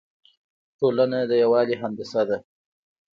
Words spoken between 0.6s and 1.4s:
ټولنه د